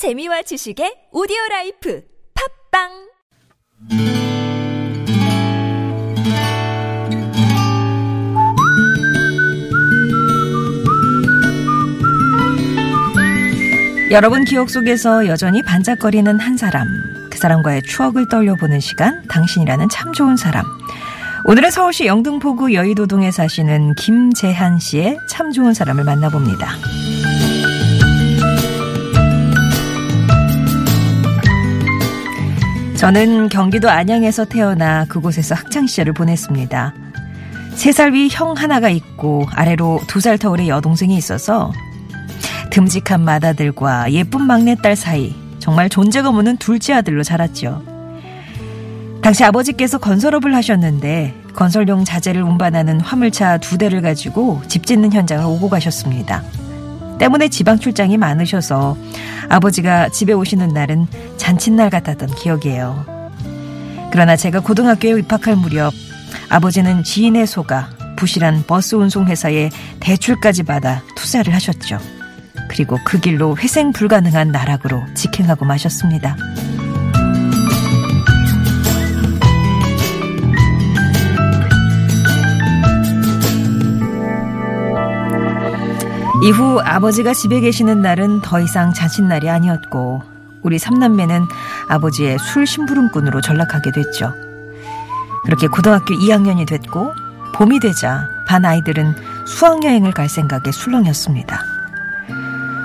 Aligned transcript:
재미와 0.00 0.40
지식의 0.40 1.12
오디오 1.12 1.36
라이프 1.50 2.02
팟빵 2.72 2.88
여러분 14.10 14.46
기억 14.46 14.70
속에서 14.70 15.26
여전히 15.26 15.62
반짝거리는 15.62 16.40
한 16.40 16.56
사람, 16.56 16.88
그 17.30 17.36
사람과의 17.36 17.82
추억을 17.82 18.26
떠올려보는 18.30 18.80
시간, 18.80 19.22
당신이라는 19.28 19.90
참 19.90 20.14
좋은 20.14 20.38
사람. 20.38 20.64
오늘은 21.44 21.70
서울시 21.70 22.06
영등포구 22.06 22.72
여의도동에 22.72 23.30
사시는 23.32 23.96
김재한 23.96 24.78
씨의 24.78 25.18
참 25.28 25.52
좋은 25.52 25.74
사람을 25.74 26.04
만나봅니다. 26.04 27.09
저는 33.00 33.48
경기도 33.48 33.88
안양에서 33.88 34.44
태어나 34.44 35.06
그곳에서 35.06 35.54
학창시절을 35.54 36.12
보냈습니다. 36.12 36.94
세 37.74 37.92
살 37.92 38.12
위 38.12 38.28
형 38.30 38.52
하나가 38.54 38.90
있고 38.90 39.46
아래로 39.52 40.00
두 40.06 40.20
살 40.20 40.36
터울의 40.36 40.68
여동생이 40.68 41.16
있어서 41.16 41.72
듬직한 42.70 43.22
맏아들과 43.22 44.12
예쁜 44.12 44.42
막내딸 44.42 44.96
사이 44.96 45.34
정말 45.60 45.88
존재가 45.88 46.28
없는 46.28 46.58
둘째 46.58 46.92
아들로 46.92 47.22
자랐죠. 47.22 47.82
당시 49.22 49.44
아버지께서 49.44 49.96
건설업을 49.96 50.54
하셨는데 50.54 51.34
건설용 51.54 52.04
자재를 52.04 52.42
운반하는 52.42 53.00
화물차 53.00 53.58
두 53.58 53.78
대를 53.78 54.02
가지고 54.02 54.60
집 54.68 54.84
짓는 54.84 55.12
현장을 55.12 55.42
오고 55.46 55.70
가셨습니다. 55.70 56.42
때문에 57.20 57.48
지방 57.48 57.78
출장이 57.78 58.16
많으셔서 58.16 58.96
아버지가 59.50 60.08
집에 60.08 60.32
오시는 60.32 60.68
날은 60.68 61.06
잔칫날 61.36 61.90
같았던 61.90 62.34
기억이에요. 62.34 63.04
그러나 64.10 64.36
제가 64.36 64.60
고등학교에 64.60 65.20
입학할 65.20 65.54
무렵 65.54 65.92
아버지는 66.48 67.04
지인의 67.04 67.46
소가 67.46 67.90
부실한 68.16 68.64
버스 68.66 68.94
운송 68.94 69.26
회사에 69.26 69.70
대출까지 70.00 70.62
받아 70.62 71.02
투자를 71.14 71.54
하셨죠. 71.54 71.98
그리고 72.68 72.98
그 73.04 73.20
길로 73.20 73.56
회생 73.56 73.92
불가능한 73.92 74.48
나락으로 74.48 75.02
직행하고 75.14 75.66
마셨습니다. 75.66 76.36
이후 86.42 86.80
아버지가 86.82 87.34
집에 87.34 87.60
계시는 87.60 88.00
날은 88.00 88.40
더 88.40 88.60
이상 88.60 88.92
잔칫날이 88.94 89.50
아니었고 89.50 90.22
우리 90.62 90.78
삼남매는 90.78 91.46
아버지의 91.88 92.38
술 92.38 92.66
심부름꾼으로 92.66 93.40
전락하게 93.40 93.92
됐죠. 93.92 94.32
그렇게 95.44 95.66
고등학교 95.66 96.14
2학년이 96.14 96.66
됐고 96.66 97.12
봄이 97.54 97.80
되자 97.80 98.28
반 98.48 98.64
아이들은 98.64 99.14
수학여행을 99.46 100.12
갈 100.12 100.28
생각에 100.28 100.70
술렁였습니다. 100.72 101.60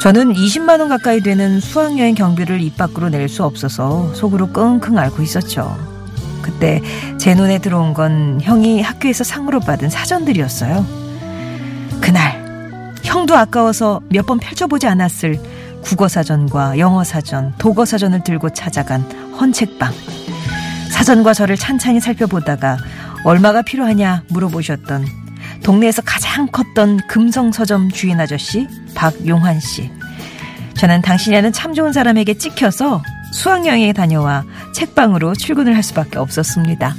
저는 0.00 0.32
20만 0.34 0.80
원 0.80 0.88
가까이 0.88 1.20
되는 1.20 1.60
수학여행 1.60 2.14
경비를 2.14 2.60
입 2.60 2.76
밖으로 2.76 3.08
낼 3.08 3.28
수 3.28 3.44
없어서 3.44 4.12
속으로 4.14 4.48
끙끙 4.48 4.98
앓고 4.98 5.22
있었죠. 5.22 5.76
그때 6.42 6.80
제 7.18 7.34
눈에 7.34 7.58
들어온 7.58 7.94
건 7.94 8.40
형이 8.40 8.82
학교에서 8.82 9.24
상으로 9.24 9.60
받은 9.60 9.90
사전들이었어요. 9.90 10.84
그날 12.00 12.35
형도 13.16 13.34
아까워서 13.34 14.02
몇 14.10 14.26
번 14.26 14.38
펼쳐보지 14.38 14.86
않았을 14.86 15.40
국어사전과 15.82 16.78
영어사전, 16.78 17.54
독어사전을 17.56 18.24
들고 18.24 18.50
찾아간 18.50 19.00
헌책방. 19.40 19.90
사전과 20.90 21.32
저를 21.32 21.56
찬찬히 21.56 22.00
살펴보다가 22.00 22.76
얼마가 23.24 23.62
필요하냐 23.62 24.24
물어보셨던 24.28 25.06
동네에서 25.62 26.02
가장 26.02 26.46
컸던 26.48 27.06
금성서점 27.08 27.90
주인 27.90 28.20
아저씨 28.20 28.68
박용환 28.94 29.60
씨. 29.60 29.90
저는 30.74 31.00
당신이라는 31.00 31.52
참 31.52 31.72
좋은 31.72 31.92
사람에게 31.94 32.34
찍혀서 32.34 33.02
수학여행에 33.32 33.94
다녀와 33.94 34.44
책방으로 34.74 35.34
출근을 35.34 35.74
할 35.74 35.82
수밖에 35.82 36.18
없었습니다. 36.18 36.94